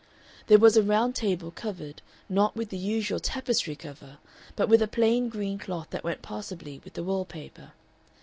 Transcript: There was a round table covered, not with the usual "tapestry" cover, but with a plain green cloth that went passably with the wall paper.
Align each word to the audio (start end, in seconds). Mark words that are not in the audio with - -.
There 0.47 0.57
was 0.57 0.75
a 0.75 0.81
round 0.81 1.13
table 1.13 1.51
covered, 1.51 2.01
not 2.27 2.55
with 2.55 2.69
the 2.71 2.77
usual 2.79 3.19
"tapestry" 3.19 3.75
cover, 3.75 4.17
but 4.55 4.67
with 4.67 4.81
a 4.81 4.87
plain 4.87 5.29
green 5.29 5.59
cloth 5.59 5.91
that 5.91 6.03
went 6.03 6.23
passably 6.23 6.81
with 6.83 6.93
the 6.93 7.03
wall 7.03 7.23
paper. 7.23 7.73